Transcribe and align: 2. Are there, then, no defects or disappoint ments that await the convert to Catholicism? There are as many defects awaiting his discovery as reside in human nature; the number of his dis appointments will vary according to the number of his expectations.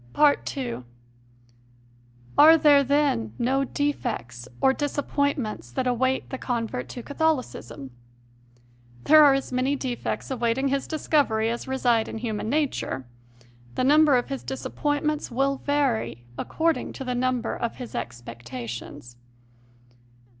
2. 0.45 0.83
Are 2.35 2.57
there, 2.57 2.83
then, 2.83 3.35
no 3.37 3.63
defects 3.63 4.47
or 4.59 4.73
disappoint 4.73 5.37
ments 5.37 5.69
that 5.71 5.85
await 5.85 6.31
the 6.31 6.39
convert 6.39 6.89
to 6.89 7.03
Catholicism? 7.03 7.91
There 9.03 9.23
are 9.23 9.35
as 9.35 9.51
many 9.51 9.75
defects 9.75 10.31
awaiting 10.31 10.69
his 10.69 10.87
discovery 10.87 11.51
as 11.51 11.67
reside 11.67 12.07
in 12.07 12.17
human 12.17 12.49
nature; 12.49 13.05
the 13.75 13.83
number 13.83 14.17
of 14.17 14.29
his 14.29 14.41
dis 14.41 14.65
appointments 14.65 15.29
will 15.29 15.57
vary 15.57 16.25
according 16.35 16.93
to 16.93 17.03
the 17.03 17.13
number 17.13 17.55
of 17.55 17.75
his 17.75 17.93
expectations. 17.93 19.17